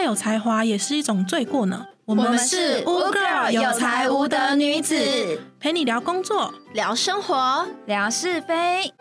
[0.00, 1.88] 太有才华也是一种罪过呢。
[2.06, 4.96] 我我们是 U girl 有才无德女子，
[5.60, 6.54] 陪你聊工作。
[6.72, 8.94] 聊生活，聊是非。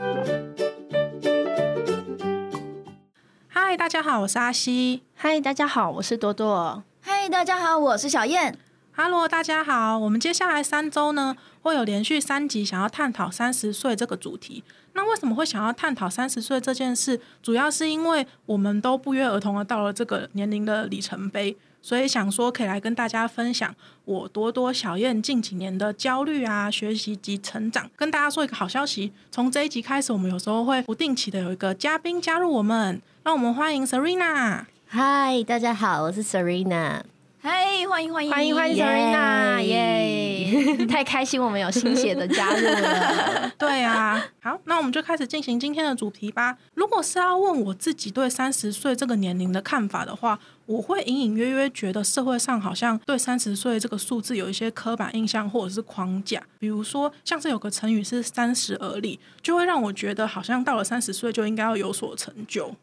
[3.48, 5.04] 嗨，大家好，我是阿西。
[5.16, 6.84] 嗨，大家好，我是多多。
[7.00, 8.58] 嗨，大家好，我是小燕。
[9.02, 9.98] Hello，大家好。
[9.98, 14.62] 我们接下来三周呢，会有连续三集想要探讨三十岁这个主题。
[14.92, 17.18] 那为什么会想要探讨三十岁这件事？
[17.42, 23.74] 主要是因为我们都不约而同的到了这个年龄的里程碑，所以想说可以来跟大家分享
[24.04, 27.90] 我多多小燕近几年的焦虑啊、学习及成长。
[27.96, 34.66] 跟大家说一个好消息，从这一集开始，我们有时候会不定期的有一个嘉宾加入我们，让我们欢迎 Serena。
[34.88, 37.04] 嗨，大家好，我是 Serena。
[37.42, 40.86] 嗨，欢迎欢迎欢迎欢迎 Serena，耶！
[40.88, 43.50] 太开心，我们有新血的加入了。
[43.58, 46.58] 对啊，好，那我们就开始进行今天的主题吧。
[46.74, 62.76] 如果是要问我自己对三十岁这个年龄的看法的话，我会隐隐约约觉得社会上好像对三十岁这个数字有一些刻板印象或者是框架，比如说像是有个成语是“三十而立”，就会让我觉得好像到了三十岁就应该要有所成就。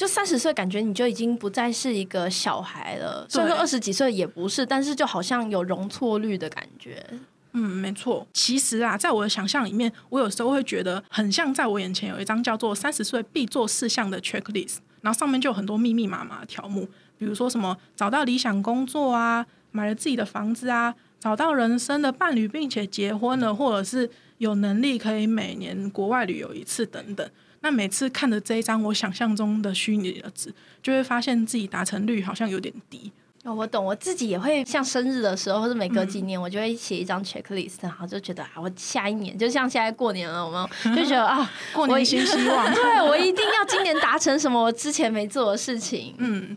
[0.00, 7.04] 就三十岁，感觉你就已经不再是一个小孩了，虽然说二十几岁也不是，但是就好像有容错率的感觉。
[7.52, 8.26] 嗯，没错。
[8.32, 27.30] 其实啊，在我的想象里面，我有时候会觉得很像在我眼前有一张叫做“三十岁必做事项”的 checklist，然后上面就有很多密密麻麻的条目，比如说什么找到理想工作啊，买了自己的房子啊，找到人生的伴侣并且结婚了，或者是有能力可以每年国外旅游一次等等。
[27.62, 33.12] 那每次看着这一张我想象中的虚拟的纸，就会发现自己达成率好像有点低。
[33.42, 42.68] 哦，我懂，我自己也会像生日的时候，或者每隔几年，我就会写一张 checklist，然后就觉得啊，我下一年就像现在过年了，我们就觉得啊， 过年新希望。
[42.74, 46.14] 对我一定要今年达成什么我之前没做的事情。
[46.18, 46.54] 嗯，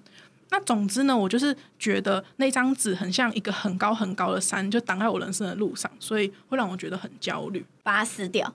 [0.49, 7.65] 那总之呢，我就是觉得那张纸很像一个很高很高的山，就挡在我人生的路上，所以会让我觉得很焦虑。
[7.81, 8.53] 把它撕掉。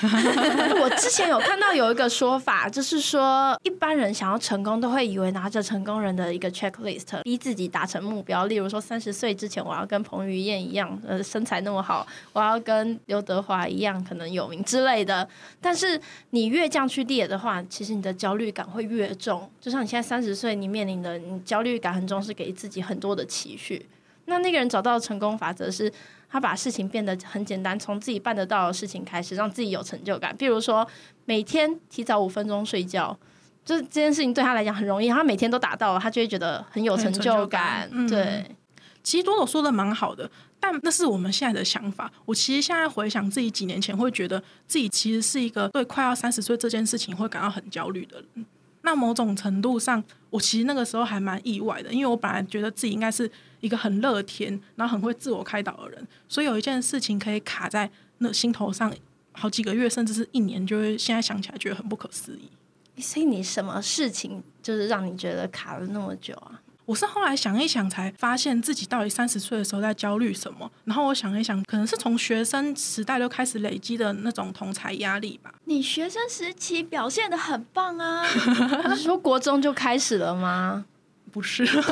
[0.80, 8.46] 我之前有看到有一个说法，就是说一般人想要成功，都会以为拿着成功人的一个 checklist，逼自己达成目标。
[8.46, 15.28] 例如说，三十岁之前我要跟彭于晏一样，呃，身材那么好，我要跟刘德华一样，可能有名之类的。
[15.60, 19.50] 但是你越这样去列的话，其实你的焦虑感会越重。
[19.60, 23.84] 就像你现在三十岁，你面临的你焦虑感很重，是给自己很多的期许。
[24.26, 25.90] 那那个人找到成功法则是，
[26.30, 30.36] 他把事情变得很简单，从自己办得到的事情开始，让自己有成就感。
[30.36, 30.86] 比如说，
[31.24, 33.18] 每天提早五分钟睡觉，
[33.64, 37.88] 就是这件事情对他来讲很容易，他每天都达到了，他就会觉得很有成就感。
[38.08, 38.44] 对，
[39.02, 40.30] 其实多多说的蛮好的，
[40.60, 42.12] 但那是我们现在的想法。
[42.26, 48.46] 我其实现在回想自己几年前，会觉得自己其实是一个对快要三十岁这件事情会感到很焦虑的人。
[48.88, 58.90] 那某种程度上，我其实那个时候还蛮意外的，因为我本来觉得自己应该是一个很乐天，然后很会自我开导的人，所以有一件事情可以卡在那心头上
[59.32, 62.48] 好几个月，甚至是一年，就会现在想起来觉得很不可思议。
[63.02, 66.62] 所以你什么事情就是让你觉得卡了那么久啊？
[66.88, 70.70] 我是后来想一想，才发现自己到底三十岁的时候在焦虑什么。
[70.86, 75.52] 然后我想一想，可能是从学生时代就开始累积的那种同才压力吧。
[75.66, 78.24] 你学生时期表现的很棒啊！
[78.88, 80.86] 你是说国中就开始了吗？
[81.30, 81.82] 不是， 应该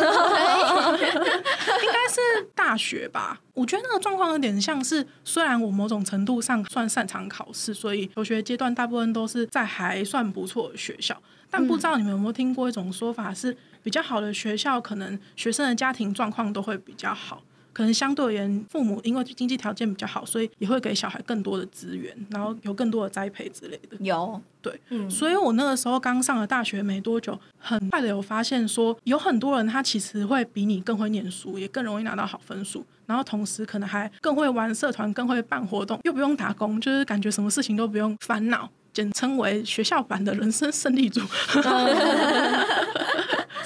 [2.09, 2.19] 是
[2.55, 3.39] 大学吧。
[3.53, 11.15] 我觉得那个状况有点像是，虽然我某种程度上算擅长考试，所以求学阶段大部分都是在还算不错的学校。
[11.49, 17.41] 但不知道你们有没有听过一种说法，是比较好的学校，可能学生的家庭状况都会比较好。
[17.73, 23.97] 可能相对而言，父母因为经济条件比较好，所以也会给小孩更多的资源，然后有更多的栽培之类的。
[24.01, 41.21] 有，对，嗯所以我那个时候刚上了大学没多久，很快的有发现说，有很多人他其实会比你更会念书，也更容易拿到好分数，然后同时可能还更会玩社团，更会办活动，又不用打工，就是感觉什么事情都不用烦恼，简称为学校版的人生胜利组。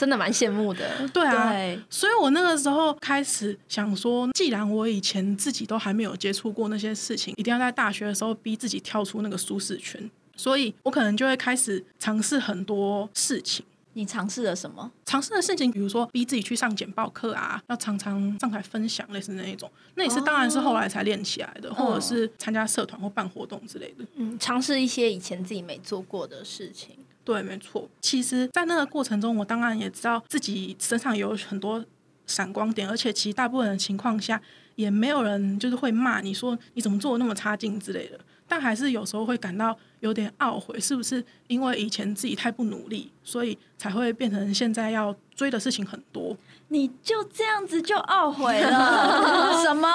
[0.00, 1.06] 真的蛮羡慕的。
[1.12, 13.62] 对啊，对，所以我那个时候开始想说，既然我以前自己都还没有接触过那些事情，一定要在大学的时候逼自己跳出那个舒适圈，所以我可能就会开始尝试很多事情。
[13.93, 14.91] 你尝试了什么？
[15.05, 19.70] 尝试的事情，比如说逼自己去上简报课啊，要常常上台分享，类似那一种。
[19.97, 24.06] 那也是当然是后来才练起来的，或者是参加社团或办活动之类的。
[24.14, 26.97] 嗯，尝试一些以前自己没做过的事情。
[27.25, 27.89] 对，没错。
[28.01, 31.85] 其实，在那个过程中，我当然也知道自己身上有很多
[32.27, 34.41] 闪光点，而且其实大部分的情况下，
[34.75, 38.19] 也没有人就是会骂你说你怎么做的那么差劲之类的。
[38.49, 46.37] 但还是有时候会感到有点懊悔，是不是因为以前自己太不努力，所以才会变成现在要追的事情很多？
[46.67, 49.53] 你就这样子就懊悔了？
[49.63, 49.89] 什么？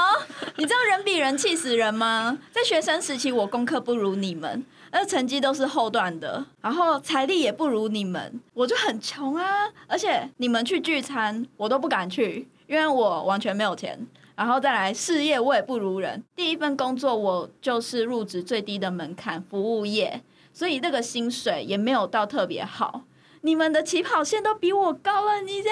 [0.56, 2.38] 你知道人比人气死人吗？
[2.50, 4.64] 在学生时期，我功课不如你们，
[4.98, 9.70] 那成绩都是后段的，然后财力也不如你们，我就很穷啊。
[9.88, 14.08] 而且你们去聚餐，我都不敢去，因为我完全没有钱。
[14.38, 16.24] 然后再来事业，我也不如人。
[16.34, 23.02] 第一份工作我就是入职最低的门槛，服务业，所以那个薪水也没有到特别好。
[23.42, 25.72] 你们的起跑线都比我高了，你在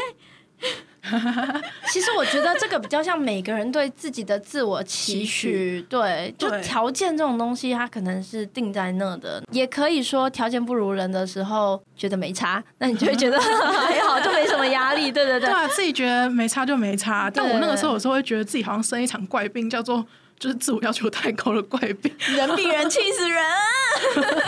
[1.92, 15.50] 其实我觉得这个比较像每个人对自己的自我期许，对，就条件这种东西，它可能是定在那的，也可以说条件不如人的时候觉得没差，那你就会觉得 还好，就没什么压力，对对对对。
[15.50, 20.06] 啊，自己觉得没差就没差，但我那个时候有时候会觉得自己好像生一场怪病，叫做
[20.40, 22.16] 就是自我要求太高的怪病。
[22.34, 23.58] 人比人气死人啊！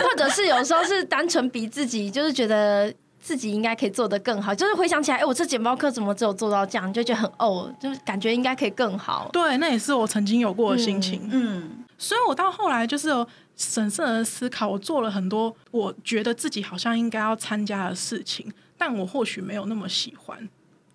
[0.02, 2.92] 或者是有时候是单纯比自己，就是觉得
[3.26, 9.28] 自己应该可以做得更好，就是回想起来，哎、我这简报课怎么只有做到这样，你就觉得很哦，就是感觉应该可以更好。
[9.32, 11.28] 对，那也是我曾经有过的心情。
[11.32, 13.26] 嗯，所以我到后来就是有
[13.56, 20.48] 审慎的思考，我做了很多我觉得自己好像应该要参加的事情，但我或许没有那么喜欢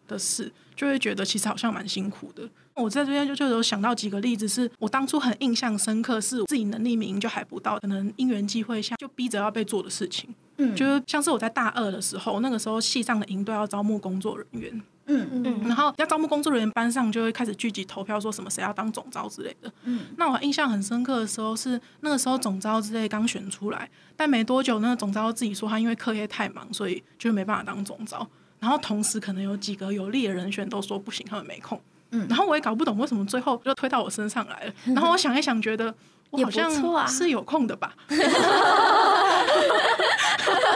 [0.08, 2.50] 的事，就会觉得其实好像蛮辛苦的。
[2.76, 10.34] 我在这边就就有想到几个例子，是我当初很印象深刻，是自己能力明明就还不到，可能因缘际会下就逼着要被做的事情。
[10.70, 19.72] 嗯就是像是我在大二的时候，那个时候系上的营队要招募工作人员，嗯嗯然后要招募工作人员，班上就会开始聚集投票，说什么谁要当总招之类的。
[19.84, 28.28] 嗯，那我印象很深刻的时候是那个时候总招之类刚选出来，但没多久那个总招自己说他因为课业太忙，所以就没办法当总招。
[28.60, 31.82] 然后同时可能有几个有利的人选都说不行，他们没空。
[32.12, 34.74] 嗯然后我也搞不懂为什么最后就推到我身上来了。
[34.88, 35.86] 然后我想一想，觉得
[36.30, 37.96] 我也不好像错啊是有空的吧。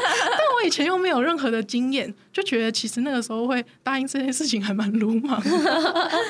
[0.32, 5.42] 但我以前又没有任何的经验，就觉得其实那个时候会答应这件事情还蛮鲁莽。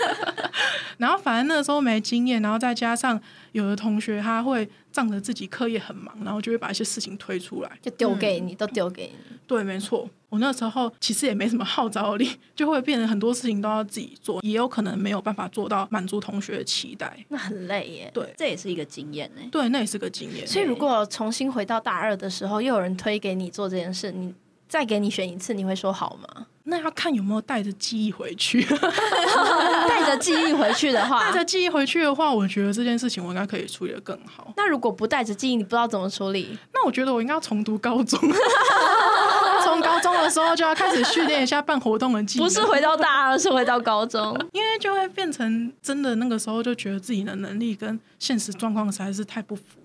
[0.97, 3.19] 然后反正那个时候没经验，然后再加上
[3.55, 7.71] 有的同学他会仗着自己课业很忙，然后就会把一些事情推出来。
[7.81, 9.37] 就丢给你，都丢给你。
[9.47, 17.17] 对，没错，我那时候其实也没什么号召力，就会变成很多事情都要自己做，也有可能没有办法做到满足同学的期待。
[17.29, 18.11] 那很累耶。
[18.13, 19.41] 对，这也是一个经验呢。
[19.49, 20.45] 对，那也是个经验。
[20.45, 24.33] 所以如果重新回到大二的时候，又有人推给你做这件事，你
[24.67, 26.47] 再给你选一次，你会说好吗？
[26.67, 28.65] 那要看有没有带着记忆回去。
[29.87, 34.51] 带着记忆回去的话带，着记忆回去的话，我觉得这件事情我应该可以处理的更好。
[34.57, 38.19] 那如果不带着记忆，你不知道怎么处理，那我觉得我应该要重读高中，
[39.63, 44.35] 从高中的时候就要开始训练一下办活动的技能，不是回到大二，是回到高中。
[44.51, 49.84] 因为就会变成真的那个时候就觉得自己的能力跟现实状况实在是太不符了。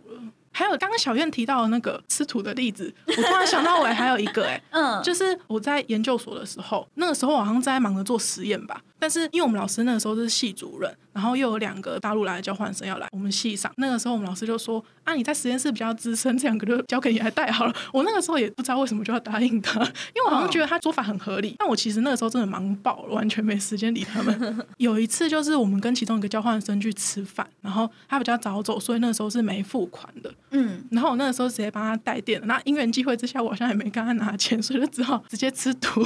[0.52, 8.82] 还有刚刚小燕提到的那个吃土的例子，我突然想到我还有一个哎、 嗯，就是我在研究所的时候，那个时候我好像在忙着做实验吧。
[9.00, 21.56] 但是因为我们老师那个时候是系主任，然后又有两个大陆来的交换生要来我们系上，那个时候我们老师就说：“啊，你在实验室比较资深，这两个就交给你来带好了。”我那个时候也不知道为什么就要答应他，因为我好像觉得他做法很合理。
[21.58, 24.58] 但我其实那个时候真的忙爆了，完全没时间理他们。
[24.76, 30.32] 有一次就是我们跟其中一个交换生去吃饭，然后他比较早走，所以那个时候是没付款的。
[30.50, 36.04] 嗯，然后我那个时候直接帮他带电了，那因缘机会之下，我好像也没跟他拿钱，所以就只好直接吃土。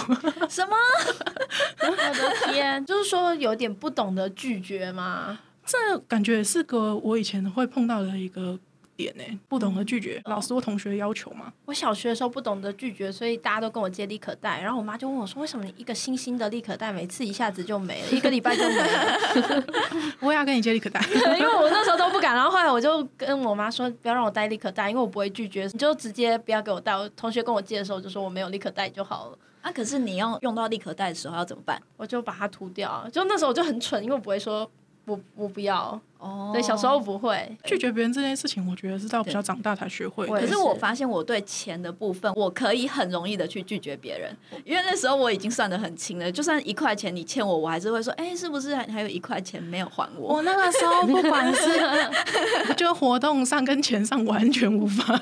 [0.48, 0.76] 什么？
[1.80, 5.38] 我的天，就是说有点不懂得拒绝嘛。
[5.66, 8.58] 这感觉是个我以前会碰到的一个
[8.96, 11.52] 点呢、不懂得拒绝老师或同学的要求吗。
[11.64, 19.64] 我小学的时候不懂得拒绝，所以大家都跟我借立可带，然后我妈就问我说：“为什么你一个新兴的立可带，每次一下子就没了，一个礼拜就没了
[20.20, 21.00] 我也要跟你借力可带。
[21.38, 29.38] ”因为我那时候都不敢，然后后来我就跟我妈说：“不要让我带立可带，因为我不会拒绝，你就直接不要给我带。”我同学跟我借的时候就说我没有立可带就好了。
[29.62, 31.80] 啊，可是你要用到立可带的时候要怎么办？
[31.96, 33.08] 我就把它涂掉。
[33.10, 34.70] 就那时候我就很蠢，因为我不会说
[35.06, 35.98] 我我不要。
[36.18, 37.54] 哦对，小时候不会。
[37.64, 44.34] 拒绝别人这件事情，我觉得是到比较长大才学会可是我发现我对钱的部分，我可以很容易的去拒绝别人，
[44.64, 50.36] 因为那时候我已经算的很清了，就算一块钱你欠我，我还是会说，哎、是不是还还有一块钱没有还我？
[50.36, 51.78] 我那个时候不管是
[52.74, 55.12] 就活动上跟钱上完全无法。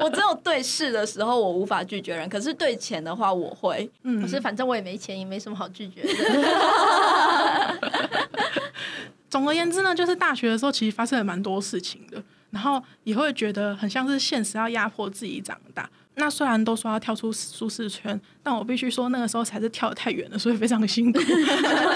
[0.00, 3.88] 我只有对事的时候我无法拒绝人，可是对钱的话我会。
[4.02, 6.08] 嗯可，是反正我也没钱，也没什么好拒绝的。
[9.34, 15.90] 总而言之呢，就是大学的时候其实发生了蛮多事情的，然后也会觉得很像是现实要压迫自己长大。
[16.14, 21.18] 那虽然都说要跳出舒适圈，但我必须说那个时候才是跳得太远了，所以非常辛苦。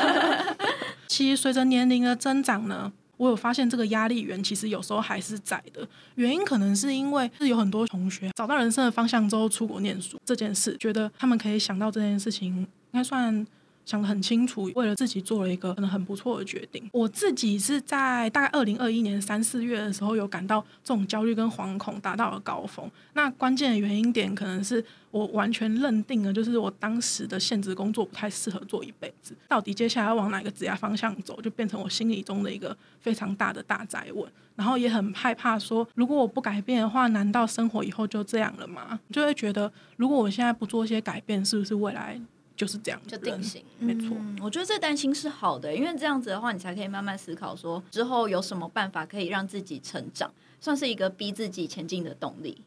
[1.07, 5.87] 其实随着年龄的增长呢，我有发现这个压力源其实有时候还是在的。
[6.17, 13.47] 原因可能是因为是有很多同学找到人生的方向之后出国念书这件事，觉得他们可以想到这件事情，应该算。
[13.89, 16.87] 想得很清楚，为了自己做了一个可能很不错的决定。
[16.93, 22.87] 我自己是在大概二零二一年三四月的时候，有感到这种焦虑跟惶恐达到了高峰。
[23.15, 29.35] 那关键的原因点可能是我完全认定了，就是我当时的现职工作不太适合做一辈子。
[29.49, 34.31] 到底接下来要往哪个职业方向走，就变成我心里中的一个非常大的大灾问。
[34.55, 39.01] 然后也很害怕说，如果我不改变的话，难道生活以后就这样了吗？
[39.11, 42.21] 就会觉得，如果我现在不做一些改变，是不是未来？
[42.59, 44.17] 就是这样，就定型，没错。
[44.43, 50.29] 我觉得这担心是好的，因为这样子的话，你才可以慢慢思考，说之后有什么办法可以让自己成长，
[50.61, 52.61] 算是一个逼自己前进的动力。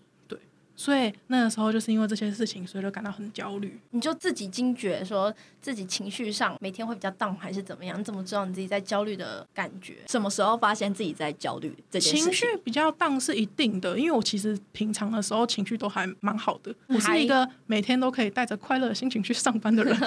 [0.82, 3.80] 所以那个时候就是因为这些事情，所以就感到很焦虑。
[3.92, 8.00] 你就自己惊觉，说自己情绪上每天会比较 down 还是怎么样？
[8.00, 9.98] 你怎么知道你自己在焦虑的感觉？
[10.08, 11.72] 什么时候发现自己在焦虑？
[11.92, 16.74] 这件情绪比较 down 是一定的，因为我其实平常的时候情绪都还蛮好的。
[16.88, 19.96] 我是一个每天都可以带着快乐的心情去上班的人。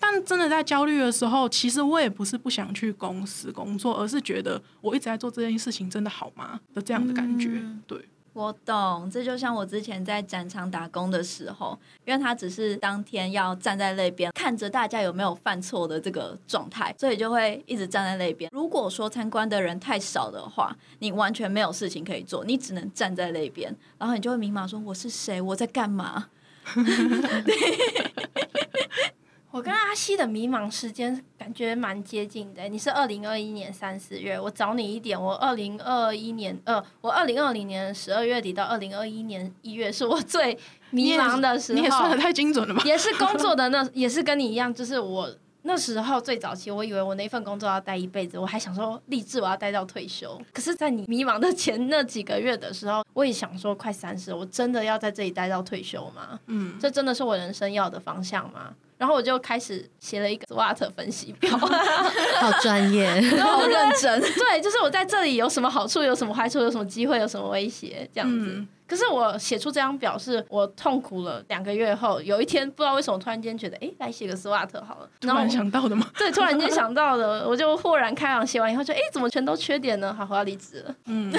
[0.00, 7.62] 但真的在焦虑的时候，其实我也不是不想去公司工作，而是觉得我一直在做这件事情真的好吗的这样的感觉。
[7.86, 8.04] 对。
[8.38, 18.48] 我懂，这就像我之前在展场打工的时候，因为他只是当天要站在那边看着大家有没有犯错的这个状态，所以就会一直站在那边。
[18.54, 26.28] 如果说参观的人太少的话，你完全没有事情可以做，你只能站在那边，然后你就会迷茫，说我是谁，我在干嘛？
[29.50, 32.68] 我跟阿西的迷茫时间感觉蛮接近的。
[32.68, 35.20] 你是二零二一年三四月，我早你一点。
[35.20, 40.56] 我二零二一年，呃，我二零二零年十二月底到二零二一年一月是我最
[40.90, 41.78] 迷茫的时候。
[41.78, 42.82] 你也算的太精准了吧？
[42.84, 50.38] 也是工作的那， 也是跟你一样，就是我那时候最早期，我以为我那份工作要待一辈子，我还想说立志我要待到退休。
[50.52, 56.38] 可是，在你迷茫的前那几个月的时候，我也想说，快三十，我真的要在这里待到退休吗？
[56.48, 58.74] 嗯，这真的是我人生要的方向吗？
[58.98, 63.08] 然后我就开始写了一个 SWOT 分析表， 好专业，
[63.40, 64.20] 好认真。
[64.34, 68.64] 对，就是我在这里有什么好处，有什么坏处，有什么机会，有什么威胁，这样子。
[68.88, 75.08] 可是我写出这张表，是我痛苦了两个月后，有一天不知道为什么突然间觉得，哎，来写个 SWOT 好了。
[75.20, 76.06] 突然想到的吗？
[76.18, 78.46] 对，突然间想到的，我就豁然开朗。
[78.46, 80.12] 写完以后就，哎，怎么全都缺点呢？
[80.18, 80.94] 好，我要离职了。
[81.04, 81.30] 嗯。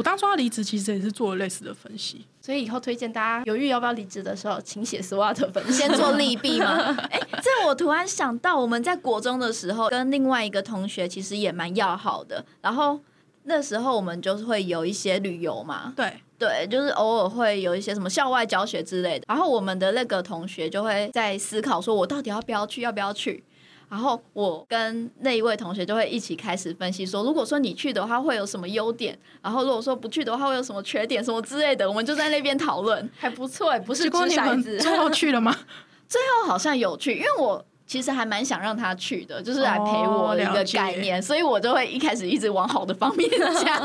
[0.00, 6.96] 我当初要离职，其实也是做了类似的分析，所以以后推荐大家犹豫要不要离职的时候，请写 SWOT 分析， 先做利弊嘛。
[7.12, 12.42] 哎，这我突然想到，我们在国中的时候，跟另外一个同学其实也蛮要好的。
[12.62, 12.98] 然后
[13.42, 19.26] 那时候我们就是会有一些旅游嘛，对对，就是偶尔会有一些什么校外教学之类的。
[19.28, 23.44] 然后我们的那个同学就会在思考，说我到底要不要去，要不要去。
[23.90, 35.52] 然后我跟那一位同学就会一起开始分析说，如果说你去的话会有什么优点，然后如果说不去的话会有什么缺点，什么之类的，我们就在那边讨论， 还不错，不是过你们最后去了吗？
[36.08, 43.28] 最后好像有去，因为我其实还蛮想让他去的，就是来陪我的一个概念，所以我就会一开始一直往好的方面
[43.60, 43.80] 加，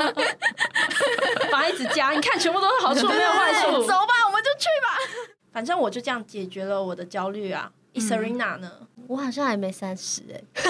[1.50, 5.26] 把一直加，你看全部都是好处，没有坏处， 走吧，我们就去吧。
[5.52, 7.72] 反正我就这样解决了我的焦虑啊。
[7.94, 8.70] Serena 呢？
[9.08, 10.40] 我好像还没三十哎，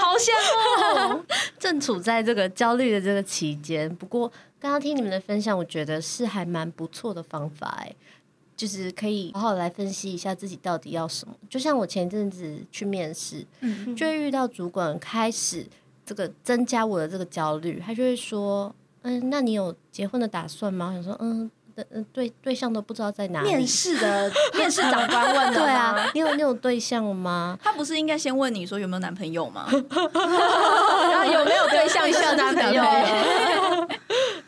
[0.00, 1.24] 好羡慕，
[1.58, 3.94] 正处在这个焦虑的这个期间。
[3.96, 7.94] 不过刚刚听你们的分享，我觉得是还蛮不错的方法哎，
[8.56, 11.34] 就是可以好好来分析一下自己到底要什么。
[11.48, 15.66] 就像我前阵子去面试，嗯，就会遇到主管开始
[16.04, 21.50] 这个增加我的这个焦虑，他就会说：“嗯，那你有结婚的打算吗？”我想说：“嗯。”
[21.90, 23.48] 嗯，对，对象都不知道在哪里。
[23.48, 27.58] 面试的 面试长官问的，对啊，你有你有对象吗？
[27.62, 29.66] 他不是应该先问你说有没有男朋友吗？
[29.70, 32.82] 然后有没有对象像男朋友？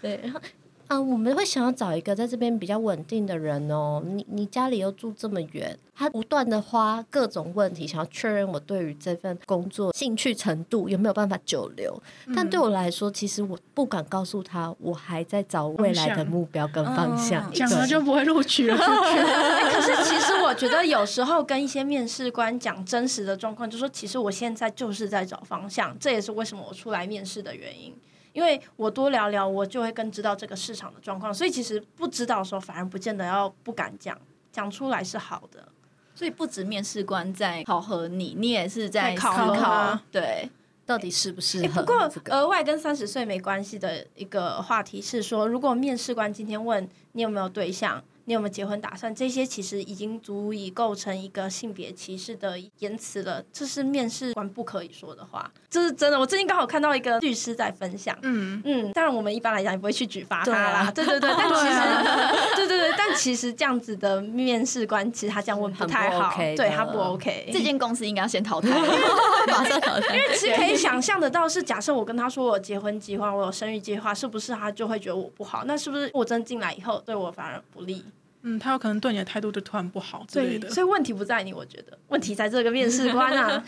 [0.01, 0.41] 对，然后。
[0.89, 4.03] 啊，我们会想要找一个在这边比较稳定的人哦。
[4.05, 12.01] 你你家里又住这么远，他不断的花各种问题，想要确认我对于这份工作兴趣程度有没有办法久留。
[12.35, 18.77] 但对我来说，其实我不敢告诉他，我还在找未来的目标跟方向，讲了就不会录取了。
[18.79, 27.93] 可是其实我觉得有时候跟一些面试官讲真实的状况，就说其实我现在就是在找方向，这也是为什么我出来面试的原因。
[28.37, 34.15] 因为我多聊聊，我就会更知道这个市场的状况，所以其实不知道的时候，反而不见得要不敢讲，
[34.53, 35.67] 讲出来是好的。
[36.15, 40.51] 所以不止面试官在考核你，你也是在考考，对，
[40.85, 41.83] 到底适不适合？
[41.83, 53.43] 不过额外跟三十岁没关系的一个话题是说，如果面试官今天问你有没有对象，你有没有结婚打算，这些其实已经足以构成一个性别歧视的言辞了。
[53.53, 56.19] 这是面试官不可以说的话，这是真的。
[56.19, 67.49] 我最近刚好看到一个律师在分享，嗯，嗯，当然我们一般来讲也不会去举发他啦，啊对对对，但其对实啊 对对对，但其实这样子的面试官，其实他这样问不太好，OK 对他不 OK。
[67.53, 68.69] 这间公司应该要先淘汰。
[69.47, 70.19] 马上淘汰。
[70.35, 75.63] 其实可以想象得到，是假设我跟他说我有结婚计划，我有生育计划，是不是他就会觉得我不好？
[75.65, 78.05] 那是不是我真进来以后对我反而不利？
[78.49, 80.71] 嗯，他有可能对你的态度就突然不好之类，的。
[80.71, 83.61] 所以问题不在你，我觉得问题在这个面试官啊。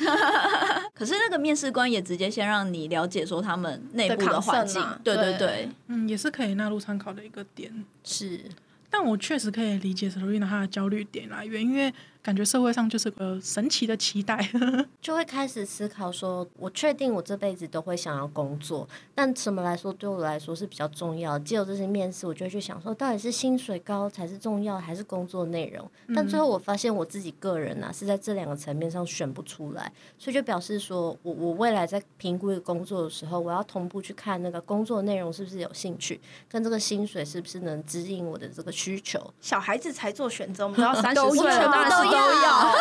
[0.95, 7.85] 可是那个面试官也直接先让你了解说他们内部的的环境啊，对对对对，嗯，也是可以纳入参考的一个点。
[8.05, 8.41] 是，
[8.89, 11.93] 但我确实可以理解 Serena 她的焦虑点来源，因为
[12.29, 14.39] 感觉社会上就是个神奇的期待。
[15.01, 21.39] 就会开始思考说，我确定我这辈子都会想要工作，但什么来说对我来说是比较重要？
[21.39, 25.91] 借由这些面试，我就会去想说，到底是薪水高才是重要，还是工作内容？
[26.15, 42.75] 但最后我发现我自己个人啊，是在这两个层面上选不出来，所以就表示说我我未来在评估一个工作的时候，我要同步去看那个工作内容是不是有兴趣，跟这个薪水是不是能指引我的这个需求，小孩子才做选择，我们都要三十都岁了，要当然是都 都要。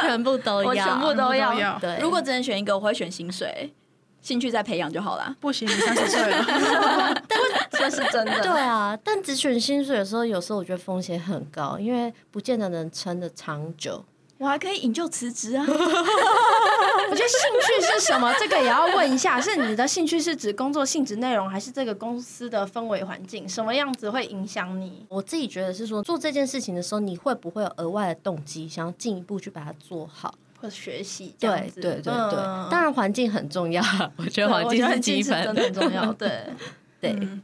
[0.00, 3.74] 全部都要，我全部都都要要对，如果只能选一个，我会选薪水，
[4.22, 5.34] 兴趣再培养就好啦。
[5.40, 7.22] 不行，你三十岁了，
[7.70, 8.40] 这是真的。
[8.40, 14.04] 对啊，但只选薪水的时候，有时候我觉得风险很高，因为不见得能撑得长久。
[14.38, 15.64] 我还可以引咎辞职啊！
[15.68, 18.34] 我觉得兴趣是什么？
[18.38, 23.48] 这个也要问一下，是你的兴趣是指工作性质内容，还是这个公司的氛围环境？
[23.48, 25.06] 什么样子会影响你？
[25.08, 30.34] 我自己觉得是说，做这件事情的时候，你会不会有额外的动机，想要进一步去把它做好？
[30.60, 31.80] 或学习这样子？
[31.80, 33.82] 对对对对，嗯当然环境很重要，
[34.16, 35.64] 我觉得环境是基是真的本。
[35.64, 36.12] 很重要。
[36.12, 36.44] 对，
[37.00, 37.42] 对，嗯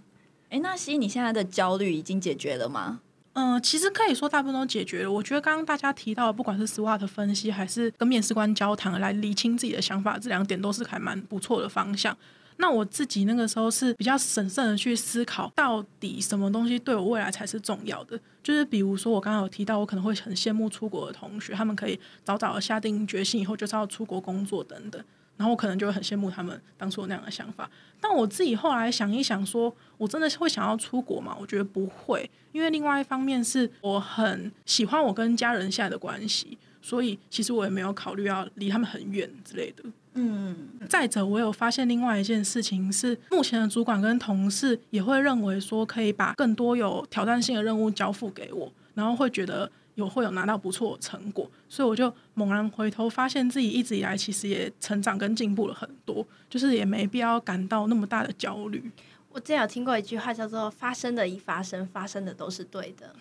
[0.51, 3.01] 哎，那西，你现在的焦虑已经解决了吗？
[3.35, 5.11] 嗯，其实可以说大部分都解决了。
[5.11, 12.17] 我觉得刚刚大家提到，不管是 SWOT 分析，还是跟面试官交谈来理清自己的想法，这两点都是还蛮不错的方向。
[12.59, 18.21] 那我自己那个时候是比较审慎的去思考，到底什么东西对我未来才是重要的。
[18.43, 25.03] 就是比如说，我刚刚有提到，我可能会很羡慕出国的同学，他们可以早早的下定决心，以后就是要出国工作等等。
[25.43, 27.69] 然后我可能就会很羡慕他们当初有那样的想法。
[28.01, 31.37] 但我自己后来想一想说我真的会想要出国吗？
[31.41, 39.83] 我觉得不会，因为另外一方面是我很喜欢我跟家人现在的关系，所以其实我也没有考虑要离他们很远之类的。
[40.15, 40.57] 嗯，
[40.89, 58.91] 再者，我有发现另外一件事情是，目前的主管跟同事也会认为说，可以把更多有挑战性的任务交付给我，然后会觉得有会有拿到不错的成果，所以我就猛然回头，发现自己一直以来其实也成长跟进步了很多，就是也没必要感到那么大的焦虑。
[59.35, 63.17] 我之前有听过一句话叫做“发生的已发生，发生的都是对的”。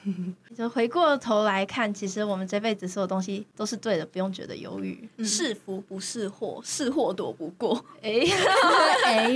[0.54, 5.08] 就回过头来看，其实我们这辈子所有东西都是对的，不用觉得犹豫。
[5.24, 7.86] 是福不是祸，是祸躲不过。
[8.02, 8.28] 哎，
[9.08, 9.34] 哎，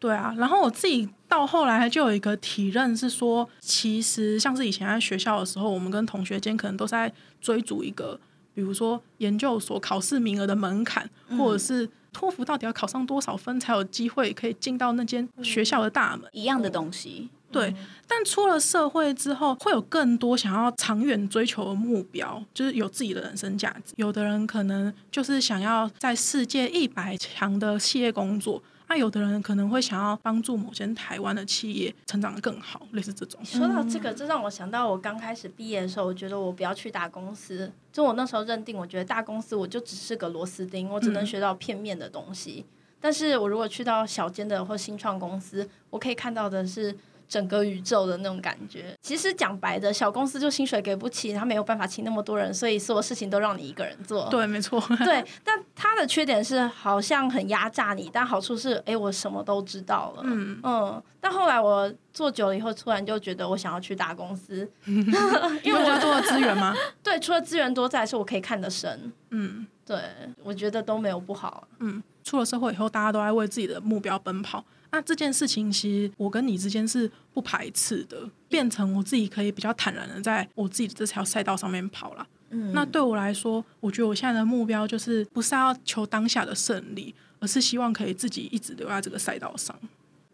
[0.00, 8.18] 对啊，然后我自己到后来就有一个体认是说，其实像是以前在学校的时候，我们跟同学间可能都是在追逐一个，
[8.54, 16.28] 比如说研究所考试名额的门槛，或者是托福到底要考上多少分才有机会可以进到那间学校的大门。
[16.32, 17.74] 一样的东西，对，
[18.08, 23.92] 但出了社会之后，会有更多想要长远追求的目标，就是有自己的人生价值。
[23.96, 33.40] 有的人可能就是想要在世界一百强的企业工作，那有的人可能会想要帮助某些台湾的企业成长的更好，类似这种。
[33.44, 37.70] 说到这个，这让我想到我刚开始毕业的时候，我觉得我不要去大公司。
[37.92, 42.66] 就我那时候认定，我觉得大公司我就只是个螺丝钉，我只能学到片面的东西。
[43.00, 46.92] 但是我如果去到小间的或新创公司，我可以看到的是
[47.30, 48.92] 整个宇宙的那种感觉。
[49.00, 54.28] 其实讲白的，小公司就薪水给不起，他没有办法请那么多人，所以所有事情都让你一个人做。
[54.28, 54.82] 对，没错。
[55.04, 60.22] 对，但他的缺点是好像很压榨你，但好处是，哎，我什么都知道了。
[60.24, 66.74] 嗯嗯，但后来我做久了以后，突然就觉得我想要去大公司， 因为我觉得多了资源吗？
[67.00, 69.12] 对，除了资源多，再来是我可以看得深。
[69.30, 69.98] 嗯对，
[70.42, 71.66] 我觉得都没有不好。
[71.78, 74.64] 嗯，出了社会以后，大家都在为自己的目标奔跑。
[74.92, 82.26] 那这件事情，其实我跟你之间是不排斥的，变成我自己可以比较坦然的在我自己的这条赛道上面跑了。
[82.50, 89.74] 嗯，那对我来说，我觉得我现在的目标就是不是要求当下的胜利，而是希望可以自己一直留在这个赛道上。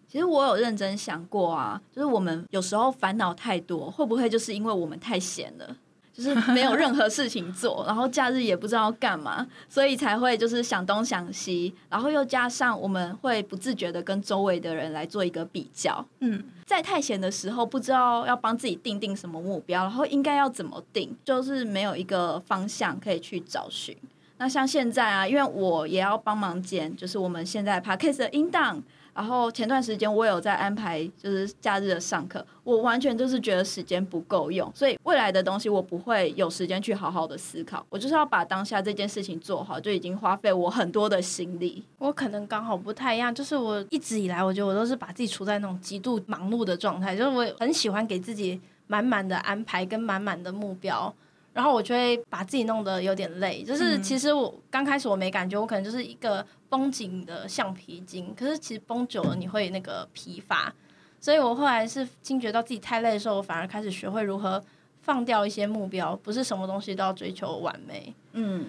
[0.09, 5.77] 其实我有认真想过啊，就是我们有时候烦恼太多，会不会就是因为我们太闲了？
[6.17, 16.03] 就是没有任何事情做，然后假日也不知道干嘛，所以才会就是想东想西，然后又加上我们会不自觉的跟周围的人来做一个比较。
[16.21, 23.95] 嗯，在太闲的时候，不知道要帮自己定定什么目标，然后应该要怎么定，就是没有一个方向可以去找寻。
[24.39, 28.83] 那像现在啊，因为我也要帮忙剪，就是我们现在 podcast 的音档。
[29.17, 41.83] 然后前段时间我有在安排，就是假日的上课，我完全就是觉得时间不够用，所以未来的东西我不会有时间去好好的思考，我就是要把当下这件事情做好，就已经花费我很多的心力。
[41.97, 51.15] 我可能刚好不太一样，就是我一直以来，我觉得我都是把自己处在那种极度忙碌的状态，就是我很喜欢给自己满满的安排跟满满的目标。
[51.57, 60.71] 然后我就会把自己弄得有点累，就是其实我刚开始我没感觉，我可能就是一个绷紧的橡皮筋，可是其实绷久了你会那个疲乏，
[61.19, 64.62] 所以我后来是惊觉到自己太累的时候，我反而开始学会如何
[65.01, 68.14] 放掉一些目标，不是什么东西都要追求完美。
[68.35, 68.66] 嗯，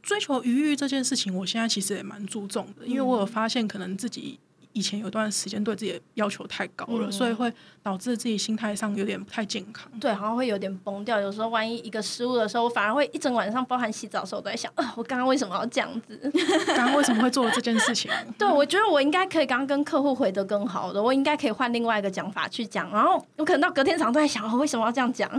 [0.00, 4.38] 追求愉悦这件事情，我现在其实也蛮注重的，因为我有发现可能自己。
[4.76, 7.50] 以前有段时间对自己的要求太高了，所以会
[7.82, 9.90] 导致自己心态上有点不太健康。
[9.98, 11.18] 对，好像会有点崩掉。
[11.18, 16.30] 有时候万一一个失误的时候，我反而会一整晚上，包含洗澡的时候都在想：啊， 我刚刚为什么要这样子？
[16.76, 18.10] 刚刚为什么会做这件事情？
[18.36, 22.90] 对，我觉得我应该可以刚刚跟客户回得更好的，我应该可以换另外一个讲法去讲。
[22.92, 25.30] 然后我可能到隔天早上都在想：我为什么要这样讲？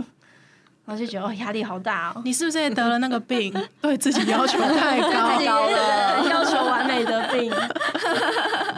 [0.88, 2.22] 然后就觉得哦，压力好大哦。
[2.24, 3.52] 你是不是也得了那个病？
[3.82, 5.36] 对自己要求太高
[5.68, 7.52] 了，要求完美的病。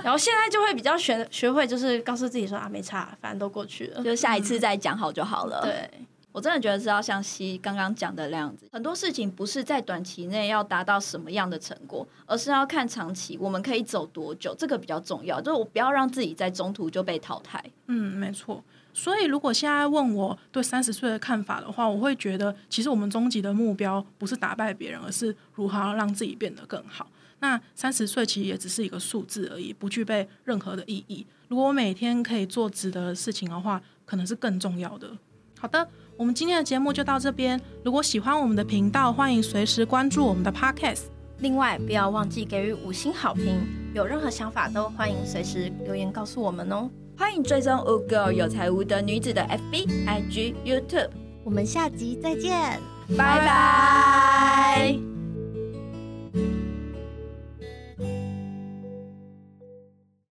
[0.05, 5.61] 然后现在就会比较学学会，就是告诉自己说啊，没差，反正都过去了，就下一次再讲好就好了。
[5.63, 5.91] 对，
[6.33, 15.41] 我真的觉得是要像西刚刚讲的那样子，很多事情不是在短期内要达到什么样的成果，而是要看长期我们可以走多久，这个比较重要。
[15.41, 17.63] 就是我不要让自己在中途就被淘汰。
[17.87, 18.63] 嗯，没错。
[18.93, 27.07] 所以，如果现在问我对三十岁的看法的话，我会觉得，其实我们终极的目标不是打败别人，而是如何让自己变得更好。
[27.41, 31.27] 那三十岁其实也只是一个数字而已，不具备任何的意义。
[31.49, 35.11] 如果我每天可以做值得的事情的话，可能是更重要的。
[35.59, 37.61] 好的，我们今天的节目就到这边。
[37.85, 41.05] 如果喜欢我们的频道，欢迎随时关注我们的 Podcast。
[41.39, 43.61] 另外，不要忘记给予五星好评。
[43.95, 46.89] 有任何想法都欢迎随时留言告诉我们哦。
[47.17, 51.11] 欢迎追踪 U Girl 有才无德女子的 FB、IG、YouTube。
[51.45, 52.81] 我们下集再见，
[53.17, 55.20] 拜拜。